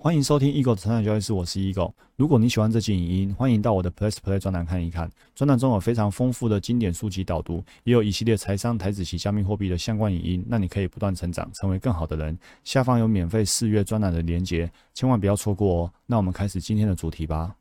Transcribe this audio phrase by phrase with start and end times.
[0.00, 1.92] 欢迎收听 Eagle 的成长交易室，我是 Eagle。
[2.14, 5.10] 如果你喜欢这期影音，欢迎到我的 Plus Play 专栏看一看。
[5.34, 12.38] 专栏中有非常丰富的经典书籍导读，也有一系列财商、台子及加密货币的相关影音，让你可以不断成长，成为更好的人。
[12.62, 15.92] 下方有免费试阅专栏的连结，千万不要错过哦。
[16.06, 17.52] 那我们开始今天的主题吧。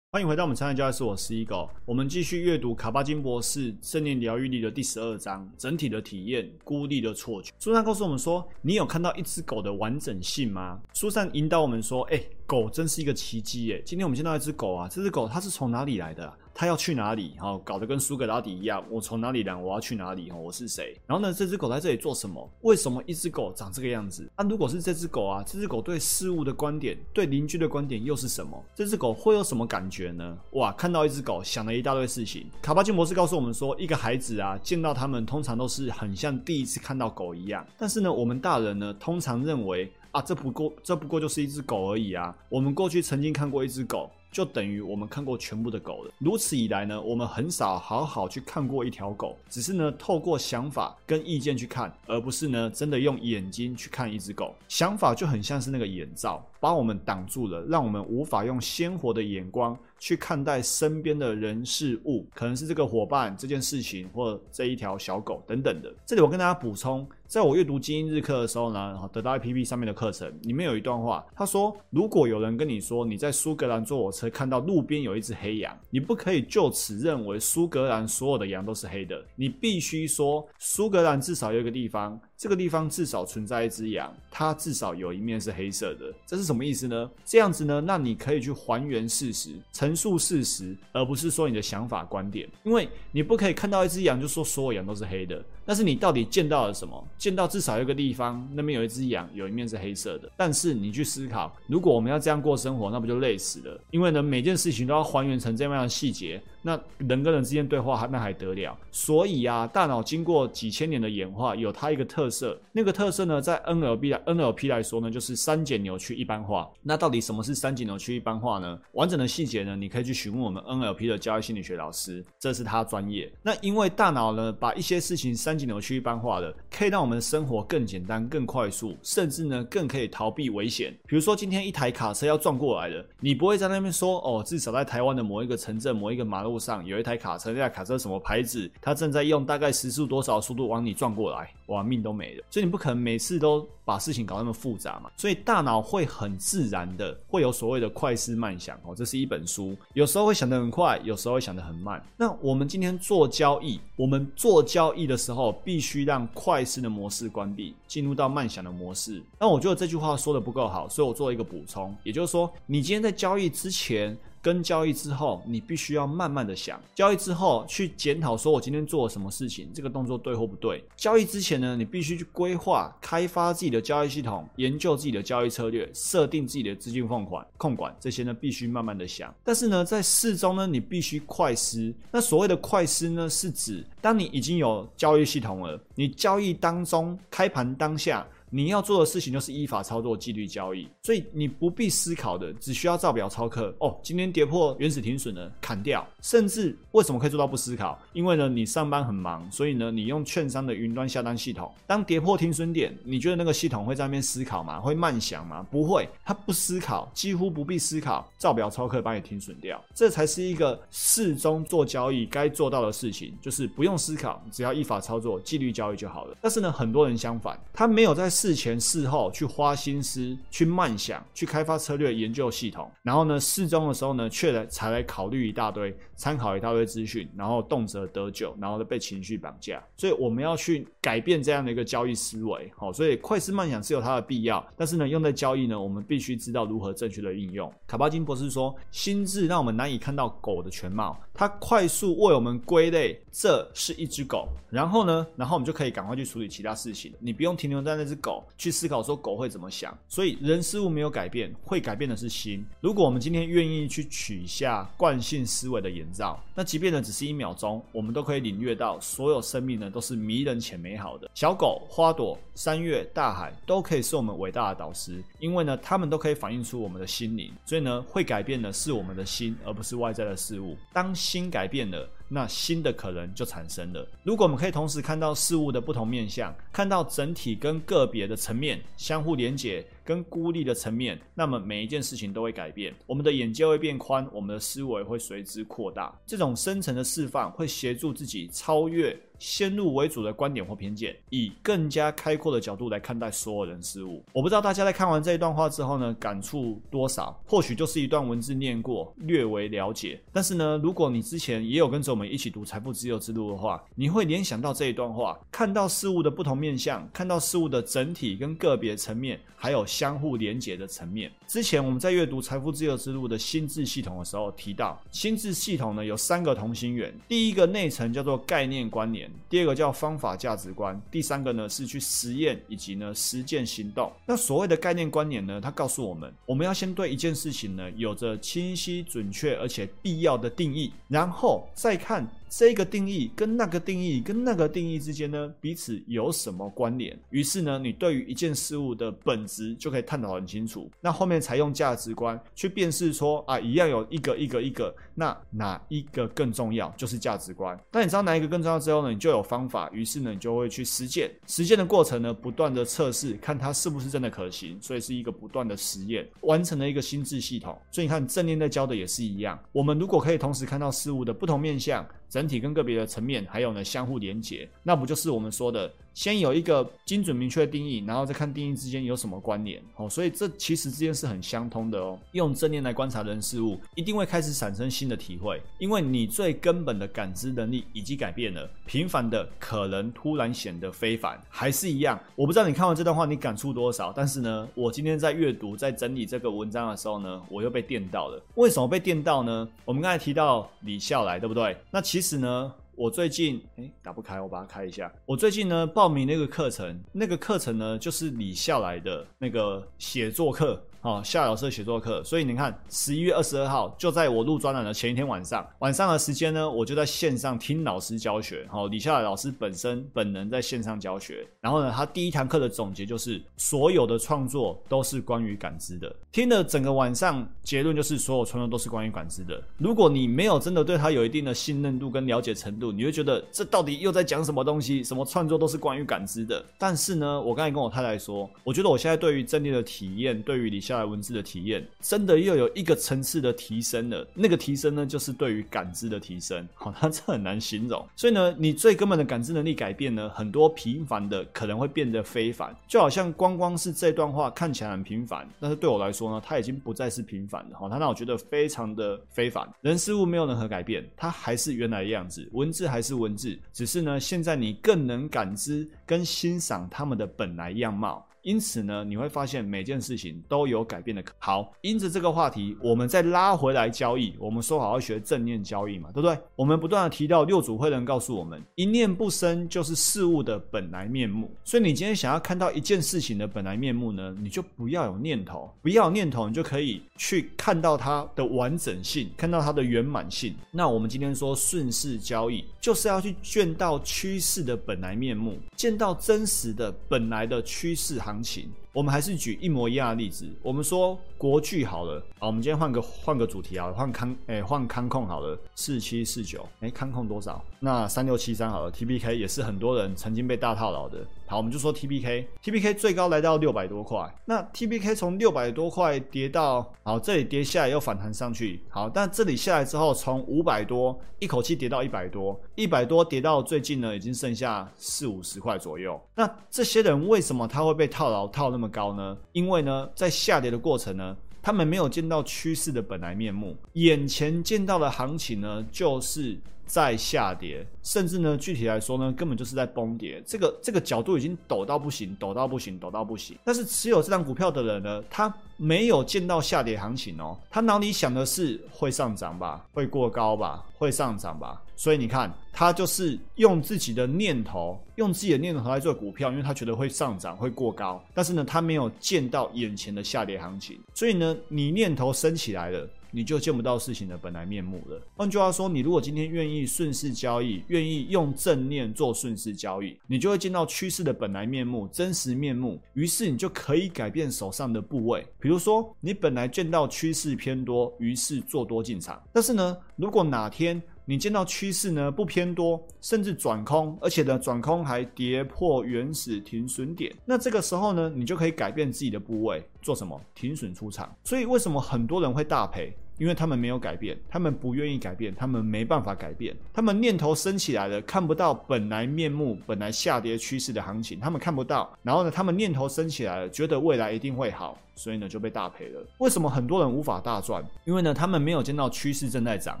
[0.12, 1.68] 欢迎回到我们成长交易室，我是 E 狗。
[1.84, 7.52] 我们继续阅读卡巴金博士《正念疗愈力》的第十二章，整体的体验，孤立的错觉。
[7.58, 10.80] 书上告诉我们说，你有看到一只狗的完整性吗？
[10.94, 13.82] 书上引导我们说，哎，狗真是一个奇迹耶！
[13.84, 16.32] 今天我们见到一只狗啊，这只狗它是从哪里来的？
[16.58, 17.34] 他要去哪里？
[17.38, 18.82] 哈，搞得跟苏格拉底一样。
[18.88, 19.54] 我从哪里来？
[19.54, 20.30] 我要去哪里？
[20.30, 20.98] 哈，我是谁？
[21.06, 22.50] 然后呢，这只狗在这里做什么？
[22.62, 24.26] 为什么一只狗长这个样子？
[24.38, 28.58] 那如果是这只狗啊，这只狗对事物的观点，对邻居的观点又是什么？
[28.74, 30.38] 这只狗会有什么感觉呢？
[30.52, 32.46] 哇，看到一只狗，想了一大堆事情。
[32.62, 37.66] 卡巴金博士告诉我们说，一个孩子啊，见到他们通常都是很像第一次看到狗一样。
[37.76, 42.34] 但是呢，我们大人呢，通常认为啊，这不过这不过就是一只狗而已啊。
[42.48, 44.10] 我们过去曾经看过一只狗。
[44.36, 46.12] 就等于我们看过全部的狗了。
[46.18, 54.54] 如此以来呢，我们很少好好去看过一条狗，只是呢透过想法跟意见去看，而不是呢真的用眼睛去看一只狗。
[54.68, 65.90] 想法就很像是那个眼罩，把我们挡住了，让我们无法用鲜活的眼光去看待身边的人事物，可能是这个伙伴、这件事情，或这一条小狗等等的。
[66.04, 67.08] 这里我跟大家补充。
[67.26, 82.20] 在我阅读精英日课的时候呢，得到 APP 上面的课程里面有一段话，他说：如果有人跟你说你在苏格兰坐火车看到路边有一只黑羊，你不可以就此认为苏格兰所有的羊都是黑的，你必须说苏格兰至少有一个地方。
[82.38, 87.10] 这个地方至少存在一只羊，它至少有一面是黑色的，这是什么意思呢？
[87.24, 92.46] 这样子呢，那你可以去还原事实，陈述事实，而不是说你的想法观点。
[92.62, 97.08] 因为你不可以看到一只羊就说所有羊都是黑的，但是你到底见到了什么？
[97.16, 100.30] 见到至少一个地方那边有一只羊，有一面是黑色的。
[100.36, 103.80] 但是你去思考，如果我们要这样过生活，那不就累死了？
[103.90, 106.42] 因为呢，每件事情都要还原成这样的细节。
[106.66, 108.76] 那人跟人之间对话那还得了？
[108.90, 112.60] 所以啊，大脑经过几千年的演化，有它一个特色。
[112.72, 116.68] 那个特色呢，在 NLP 来 NLP 来说呢，就是三减扭曲一般化。
[116.82, 118.76] 那到底什么是三减扭曲一般化呢？
[118.94, 123.32] 完整的细节呢，你可以去询问我们 NLP 的交易心理学老师，这是他专业。
[123.44, 130.92] 那因为大脑呢，把一些事情三减扭曲一般化了，可以让我们的生活更简单、更快速，甚至呢，更可以逃避危险。
[131.06, 136.55] 比如说，今天一台卡车要撞过来了，你不会在那边说哦，至少在台湾的某一个城镇、某一个马路。
[136.58, 138.70] 上有一台卡车，那台卡车什么牌子？
[138.80, 142.44] 它正在用大概时速多少速度往你撞过来，哇，命都没了。
[142.50, 145.10] 所以你不可能每次都把事情搞那么复杂嘛。
[145.16, 148.94] 所以大脑会很自然的会有所谓的快思慢想哦。
[148.94, 152.02] 这是一本书，有时候会想得很快，有时候会想得很慢。
[152.16, 159.22] 那我们今天做交易，我们做交易的时候，必须让快思的模式关闭，进入到慢想的模式。
[159.38, 164.16] 那我觉得这句话说的不够好，所以我做了一个补充，也就是说，你今天在交易之前。
[164.46, 170.84] 跟交易之后，你必须要慢慢的想，交易之后去检讨，说我今天做了什么事情，这个动作对或不对。
[170.96, 179.34] 交易之前呢，你必须去规划、开发自己的交易系统，研究自己的交易策略，设定自己的资金放款、控管这些呢，必须慢慢的想。
[179.42, 181.92] 但是呢，在市中呢，你必须快思。
[182.12, 188.24] 那所谓的快思呢，是指当你已经有交易系统了，你交易当中开盘当下。
[188.56, 193.76] 你要做的事情就是依法操作纪律交易，所以你不必思考的，只需要照表操课。
[193.80, 196.02] 哦，今天跌破原始停损了，砍掉。
[196.22, 198.00] 甚至为什么可以做到不思考？
[198.14, 201.70] 因为呢，你上班很忙，所以呢，你用券商的云端下单系统。
[201.86, 204.80] 当跌破停损点，你觉得那个系统会在那边思考吗？
[204.80, 205.62] 会慢想吗？
[205.70, 209.78] 不会，它不思考，几乎不必思考，照表操课把你停损掉。
[209.94, 216.34] 这才是一个适中做交易该做到的事情，就是不用思考，只要依法操作纪律交易就好了。
[216.40, 218.30] 但是呢，很多人相反，他没有在。
[218.46, 229.82] 事前事后去花心思去慢想去开发策略研究系统，然后呢事中的时候呢却来才来考虑一大堆参考一大堆资讯，然后动辄得咎，然后呢被情绪绑架。
[229.96, 237.72] 所以我们要去改变这样的一个交易思维，好，所以快思慢想是有它的必要，但是呢用在交易呢，我们必须知道如何正确的应用。
[237.86, 248.16] 卡巴金博士说，心智让我们难以看到狗的全貌，它快速为我们归类，这是一只狗，然后呢，然后我们就可以赶快去处理其他事情，你不用停留在那只。
[248.26, 252.66] 狗去思考说狗会怎么想，所以人事物没有改变，会改变的是心。
[252.80, 261.30] 如果我们今天愿意去取下惯性思维的眼罩，那即便呢只是一秒钟，我们都可以领略到所有生命呢都是迷人且美好的。
[261.34, 267.52] 小狗、花朵、山岳、大海都可以是我们伟大的导师，因为呢它们都可以反映出我们的心灵。
[267.64, 270.76] 所以呢会改变的是我们的心，而不是外在的事物。
[270.92, 272.08] 当心改变了。
[272.28, 274.06] 那新的可能就产生了。
[274.22, 279.86] 如果我们可以同时看到事物的不同面相，看到整体跟个别的层面相互连接。
[280.06, 286.16] 跟孤立的层面，那么每一件事情都会改变，我们的眼界会变宽，我们的思维会随之扩大。
[286.24, 289.18] 这种深层的释放会协助自己超越。
[289.38, 294.24] 先入为主的观点或偏见，以更加开阔的角度来看待所有人事物。
[294.32, 297.38] 我不知道大家在看完这一段话之后呢，感触多少？
[297.44, 300.18] 或许就是一段文字念过，略为了解。
[300.32, 311.32] 但是呢，如果你之前也有跟着我们一起读《财富自由之路》的话，你会联想到这一段话，看到事物的不同面向，看到事物的整体跟个别层面，还有相互连接的层面。
[311.46, 319.30] 之前我们在阅读《财富自由之路》的心智系统的时候提到，心智系统呢有三个同心圆，第一个内层叫做概念关联。
[319.48, 324.12] 第二个叫方法价值观，第三个呢是去实验以及呢实践行动。
[324.26, 332.28] 那所谓的概念观念呢，它告诉我们，我们要先对一件事情呢有着清晰、准确而且必要的定义，然后再看。
[332.48, 337.14] 这个定义跟那个定义跟那个定义之间呢，彼此有什么关联？
[337.30, 340.88] 于是呢，你对于一件事物的本质就可以探讨很清楚。
[341.00, 346.88] 那后面采用价值观去辨识说啊，一样有一个一个一个，那哪一个更重要？
[346.96, 347.76] 就是价值观。
[347.90, 349.90] 那你知道哪一个更重要之后呢，你就有方法。
[349.92, 351.30] 于是呢，你就会去实践。
[351.48, 354.78] 实践的过程呢，不断的测试，看它是不是真的可行。
[354.80, 357.76] 所以是一个不断的实验，完成了一个心智系统。
[357.90, 359.58] 所以你看正念在教的也是一样。
[359.72, 362.06] 我们如果可以同时看到事物的不同面向。
[362.28, 365.88] 整体跟个别的层面，还有呢相互连接，那不就是我们说的？
[366.12, 372.18] 先有一个精准明确的定义，然后再看定义之间有什么关联哦，所以这其实之间是很相通的哦。
[372.32, 378.68] 用正念来观察人事物，一定会开始产生新的体会，因为你最根本的感知能力已经改变了。
[378.86, 382.18] 平凡的可能突然显得非凡，还是一样。
[382.34, 388.42] 我不知道你看完这段话你感触多少，但是呢，我今天在阅读、在整理这个文章的时候呢，我又被电到了。
[388.54, 389.68] 为什么被电到呢？
[389.84, 391.76] 我们刚才提到李笑来，对不对？
[391.90, 392.72] 那其实呢？
[392.96, 395.12] 我最近 哎打不开，我把它开一下。
[395.26, 400.82] 我最近呢报名那个课程，那个课程呢就是李笑来的那个写作课。
[401.06, 408.66] 哦，夏老师的写作课，所以你看，十一月二十二号就在我录专栏的前一天晚上，晚上的时间呢，我就在线上听老师教学。
[408.68, 416.12] 好，李夏老师本身本人在线上教学，然后呢，他第一堂课的总结就是，所有的创作都是关于感知的。
[416.32, 419.62] 听了整个晚上，结论就是所有创作都是关于感知的。
[419.78, 425.04] 如果你没有真的对他有一定的信任度跟了解程度，你会觉得这到底又在讲什么东西？
[425.04, 426.60] 什么创作都是关于感知的？
[426.76, 430.95] 但是呢，我刚才跟我太太说，我觉得我现在对于正念的体验，对于李夏。
[431.04, 436.66] 文字的体验真的又有一个层次的提升了，那个提升呢，就是对于感知的提升。
[436.74, 438.06] 好， 它这很难形容。
[438.16, 442.74] 所以呢，你最根本的感知能力改变呢，很多平凡的可能会变得非凡。
[442.88, 447.76] 就好像光光是这段话看起来很平凡，但是对我来说呢，它已经不再是平凡的。
[447.76, 449.68] 好，它让我觉得非常的非凡。
[449.80, 458.25] 人事物没有任何改变，它还是原来的样子，文字还是文字，只是呢，现在你更能感知跟欣赏他们的本来样貌。
[458.46, 461.72] 因此呢，你会发现每件事情都有改变的可好。
[461.80, 464.36] 因着这个话题，我们再拉回来交易。
[464.38, 466.38] 我们说好要学正念交易嘛，对不对？
[466.54, 471.50] 我们不断的提到六祖慧能告诉我们，一念不生就是事物的本来面目。
[471.64, 480.54] 所以你今天想要看到一件事情的本来面目呢，你就不要有念头，不要有念头，你就可以去看到它的完整性，看到它的圆满性。
[480.70, 488.35] 那我们今天说顺势交易，就是要去见到趋势的本来面目，见到真实的本来的趋势行。
[488.36, 490.46] 行情，我们还是举一模一样的例子。
[490.62, 497.62] 我们说国巨好了，好，我们今天换个换个主题啊，换康，哎，换康控好了，四七四九，哎，康控多少？
[497.78, 501.18] 那三六七三好了，T B K 也是很多人曾经被大套牢的。
[501.48, 504.34] 好，我们就说 T B K，T B K 最高来到六百多块。
[504.46, 508.82] 那 T B K 从六百多块跌到，好，这里跌下来又反弹上去。
[508.88, 516.20] 好，但这里下来之后，从五百多一口气跌到一百多，一百多跌到最近呢，已经剩下四五十块左右。
[516.34, 519.36] 那这些人为什么他会被套牢套那么高呢？
[519.52, 521.35] 因为呢，在下跌的过程呢，
[521.66, 526.56] 他们没有见到趋势的本来面目，眼前见到的行情呢，就是。
[526.86, 530.40] 在下跌，甚至呢，具体来说呢，根本就是在崩跌。
[530.46, 533.58] 这个这个角度已经抖到不行，抖到不行，抖到不行。
[533.64, 541.82] 但是持有这张股票的人呢，他没有见到下跌行情哦，他脑里想的是会上涨吧，会过高吧，会上涨吧。
[541.94, 548.22] 所以你看，他就是用自己的念头，用自己的念头来做股票，因为他觉得会上涨，会过高。
[548.34, 550.98] 但是呢，他没有见到眼前的下跌行情。
[551.14, 553.08] 所以呢，你念头升起来了。
[553.36, 555.20] 你就见不到事情的本来面目了。
[555.36, 562.98] 换句话说，你如果今天愿意顺势交易，愿意用正念做顺势交易，你就会见到趋势的本来面目、真实面目。
[563.12, 565.46] 于是你就可以改变手上的部位。
[565.60, 569.38] 比如说，你本来见到趋势偏多，于是做多进场。
[569.52, 580.40] 但是呢，如果哪天你见到趋势呢不偏多，甚至转空，而且呢转空还跌破原始停损点，那这个时候呢，你就可以改变自己的部位，做什么？
[580.54, 581.36] 停损出场。
[581.44, 583.14] 所以为什么很多人会大赔？
[583.38, 592.16] 因为他们没有改变，他们不愿意改变，他们没办法改变，他们念头升起来了，看不到本来面目、本来下跌趋势的行情，他们看不到。
[592.22, 596.24] 然后呢，他们念头升起来了，觉得未来一定会好，所以呢就被大赔了。
[596.38, 597.84] 为什么很多人无法大赚？
[598.04, 600.00] 因为呢，他们没有见到趋势正在涨，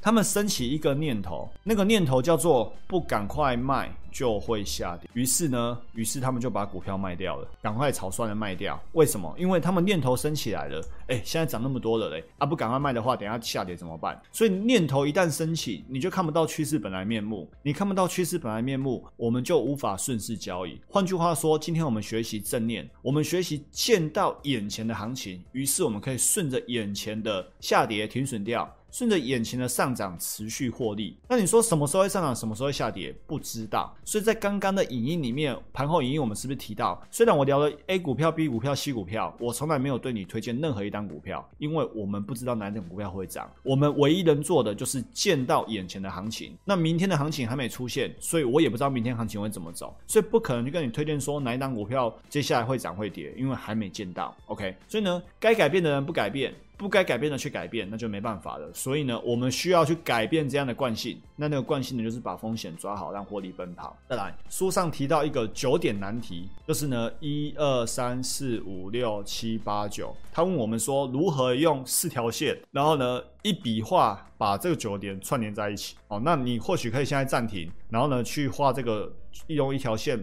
[0.00, 3.92] 他们升起一个念头，那个念头叫做不赶快卖。
[4.12, 8.78] 就会下跌，于是呢，于是他们就把股票卖掉了，赶快草率的卖掉。
[8.92, 9.34] 为什么？
[9.38, 14.20] 因为他们念头升起来了，哎，现在涨那么多了嘞，啊，不赶快卖的话，等下下跌怎么办？
[14.30, 20.78] 所以念头一旦升起，你就看不到趋势本来面目，你看不到趋势本来面目，我们就无法顺势交易。
[20.90, 28.72] 换句话说，今天我们学习正念，我们学习见到眼前的行情，于是我们可以顺着眼前的下跌停损掉。
[28.92, 33.12] 顺着眼前的上涨持续获利，那你说什么时候会上涨，什么时候会下跌？
[33.26, 33.92] 不知道。
[34.04, 43.50] 所以在刚刚的影音里面，盘后影音我们是不是提到，虽然我聊了 A 股票、B 股票、C 股票，我从来没有对你推荐任何一单股票，因为我们不知道哪种股票会涨。
[43.62, 46.54] 我们唯一能做的就是见到眼前的行情。
[46.62, 54.36] 那明天的行情还没出现，所以我也不知道明天行情会怎么走，所以不可能就跟你推荐说哪一单股票接下来会涨会跌，因为还没见到。
[54.48, 56.52] OK，所以呢，该改变的人不改变。
[56.76, 58.68] 不该改变的去改变，那就没办法了。
[58.74, 61.20] 所以呢，我们需要去改变这样的惯性。
[61.36, 63.96] 那那个惯性呢，就是把风险抓好，让获利奔跑。
[64.08, 70.14] 再来，书上提到一个九点难题，就是呢，一二三四五六七八九。
[70.32, 75.96] 他问我们说，如何用四条线，然后呢，一笔画把这个九点串联在一起。
[76.08, 79.12] 哦，那你或许可以现在暂停，然后呢，去画这个。
[79.46, 80.22] 用一条线，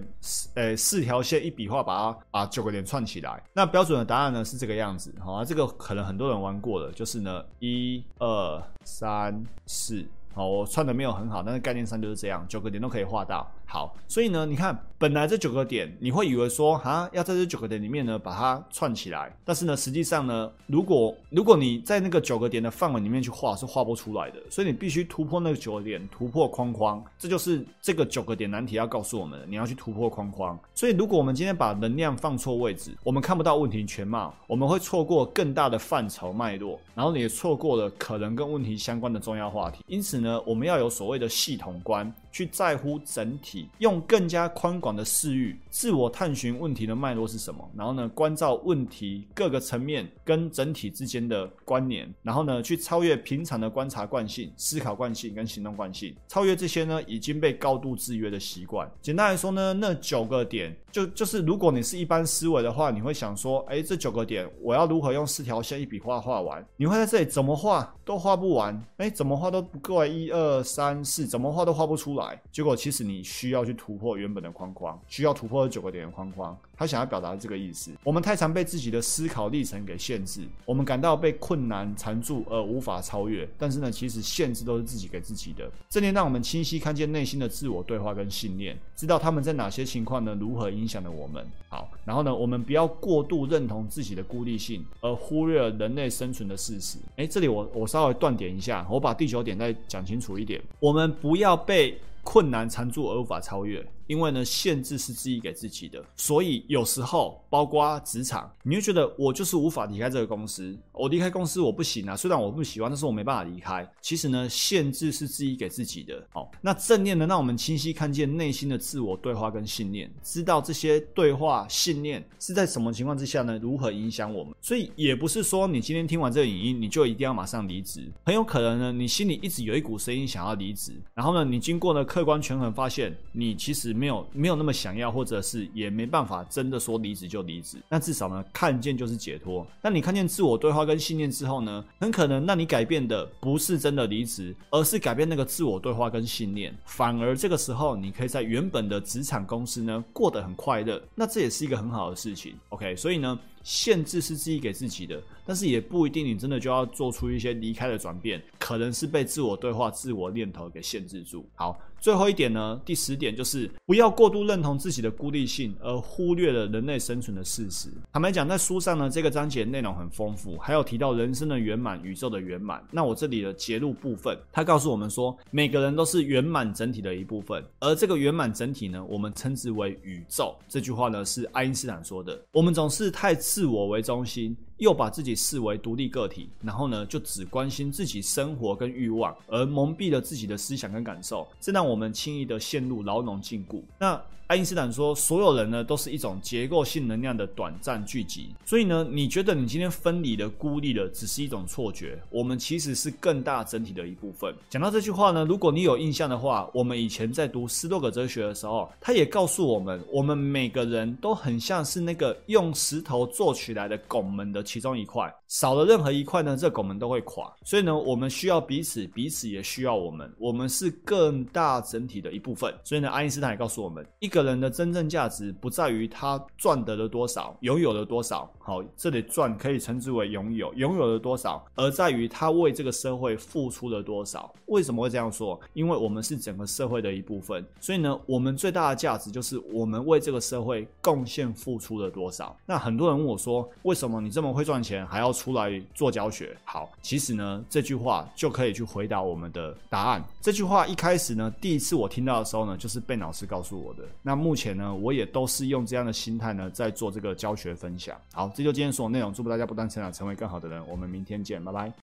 [0.53, 3.41] 呃，四条线一笔画把它把九个点串起来。
[3.53, 10.05] 那标准的答案呢是这个样子，好，这个可能很多人玩过了，就是呢，一二三四。
[10.35, 13.51] 好，我串的没有很好，但是概念上就是这样，九个点都可以画到。
[13.65, 19.33] 好，所以呢，你看，本来这九个点，你会以为说，哈，要在这九个点里面呢，把它串起来。
[19.45, 24.41] 但是呢，实际上呢，如果如果你在那个九个点的范围里面去画，是画不出来的。
[24.49, 27.01] 所以你必须突破那个九个点，突破框框。
[27.17, 30.59] 这就是这个九个点难题要告诉我们的，你要去突破框框。
[30.75, 39.81] 所以，如果我们今天把能量放错位置，我们看不到问题全貌，我们会错过更大的范畴脉络，然后你也错过了可能跟问题相关的重要话题。
[39.87, 42.13] 因此呢，我们要有所谓的系统观。
[42.31, 58.89] 去在乎整体，用更加宽广的视域，自我探寻问题的脉络是什么，然后呢，关照问题各个层面跟整体之间的关联，然后呢，去超越平常的观察惯性、思考惯性跟行动惯性，超越这些呢已经被高度制约的习惯。
[59.01, 66.65] 简单来说呢，那九个点就就是如果你是一般思维的话，你会想说，哎，这九个点我要如何用四条线一笔画画完？
[66.77, 72.39] 你会在这里怎么画都画不完，哎，怎么画都不够，一二三四，怎么画都画不出来。
[72.51, 76.57] 结果其实你需要去突破原本的框框，需要突破的九个点的框框。
[76.75, 77.91] 他想要表达这个意思。
[78.05, 83.45] 我们太常被自己的思考历程给限制，我们感到被困难缠住而无法超越。
[83.57, 85.69] 但是呢，其实限制都是自己给自己的。
[85.89, 90.33] 这能让我们清晰看见内心的自我对话跟信念，知道他们在哪些情况呢？
[90.39, 91.45] 如何影响了我们？
[91.67, 96.98] 好，然后呢，我们不要过度认同自己的孤立性，而忽略了人类生存的事实。
[97.17, 100.62] 诶，这里我我稍微断点一下，我把第九点再讲清楚一点。
[100.79, 103.86] 我们不要被困难缠住而无法超越。
[104.09, 112.15] 因为呢，限制是自己给自己的，所以有时候，包括职场，你会觉得我就是无法离开这个公司，我离开公司我不行啊。
[112.17, 113.87] 虽然我不喜欢，但是我没办法离开。
[114.01, 116.25] 其实呢，限制是自己给自己的。
[116.31, 123.59] 好，那正念呢，让我们清晰看见内心的自我对话跟信念，知道这些对话信念是在什么情况之下呢？
[123.61, 124.55] 如何影响我们？
[124.59, 128.11] 所以也不是说你今天听完这个影音，你就一定要马上离职。
[128.25, 133.98] 很有可能呢，你心里一直有一股声音想要离职，然后呢，你经过呢客观权衡，发现你其实。
[133.99, 137.77] 没有没有那么想要，或者是也没办法真的说离职就离职。
[137.89, 139.67] 那至少呢，看见就是解脱。
[139.81, 146.73] 那你看见自我对话跟信念之后呢，很可能那你改变的不是真的离职，而是改变那个自我对话跟信念。
[146.85, 151.01] 反而这个时候，你可以在原本的职场公司呢过得很快乐。
[151.13, 152.55] 那这也是一个很好的事情。
[152.69, 153.37] OK，所以呢。
[153.63, 161.45] 限制是自己给自己的，但是也不一定你真的就要做出一些离开的转变，可能是被自我对话、自我念头给限制住。
[161.55, 167.89] 好，最后一点呢，第十点就是不要过度认同自己的孤立性，而忽略了人类生存的事实。
[168.13, 172.81] 坦白讲，在书上呢，这个章节内容很丰富，还有提到人生的圆满、宇宙的圆满。
[172.91, 180.55] 那我这里的节录部分，他告诉我们说，每个人都是圆满整体的一部分，而这个圆满整体呢，我们称之为宇宙。
[180.67, 182.39] 这句话呢，是爱因斯坦说的。
[182.51, 183.35] 我们总是太。
[183.49, 184.55] 自我为中心。
[184.79, 193.81] 又把自己视为独立个体，然后呢，就只关心自己生活跟欲望，而蒙蔽了自己的思想跟感受，这让我们轻易的陷入牢笼禁锢。
[194.00, 198.50] 那爱因斯坦说，所有人呢都是一种结构性能量的短暂聚集。
[198.65, 202.19] 所以呢，你觉得你今天分离了、孤立了，只是一种错觉。
[202.31, 204.51] 我们其实是更大整体的一部分。
[204.67, 217.53] 讲到这句话呢，如果你有印象的话，我们以前在读斯多葛哲学的时候，他也告诉我们，我们每个人都很像是那个用石头做起来的拱门的其中一块，少了任何一块呢，这拱门都会垮。
[217.63, 220.33] 所以呢，我们需要彼此，彼此也需要我们。
[220.38, 222.73] 我们是更大整体的一部分。
[222.83, 224.49] 所以呢，爱因斯坦也告诉我们，一个。
[224.49, 228.49] 人的真正价值不在于他赚得了多少，拥有了多少。
[228.69, 234.53] 好，这里赚可以称之为拥有，拥有了多少，而在于他为这个社会付出了多少。
[234.67, 235.59] 为什么会这样说？
[235.73, 242.55] 因为我们是整个社会的一部分，所以呢，我们最大的价值就是我们为这个社会贡献付出了多少。
[242.63, 246.55] 那很多人问我说，为什么你这么会赚钱，还要出来做教学？
[246.63, 250.23] 好，其实呢，这句话就可以去回答我们的答案。
[250.39, 254.03] 这句话一开始呢，第一次我听到的时候呢，就是被老师告诉我的。
[254.21, 258.15] 那目前呢，我也都是用这样的心态呢，在做这个教学分享。
[258.31, 259.33] 好，这就今天所有内容。
[259.33, 260.85] 祝福大家不断成长，成为更好的人。
[260.85, 261.93] 我们明天见，拜拜。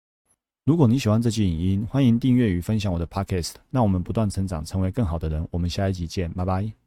[0.64, 3.52] 如果你喜欢这期影音，欢迎订阅与分享我的 podcast。
[3.68, 5.46] 那我们不断成长，成为更好的人。
[5.50, 6.86] 我们下一集见，拜拜。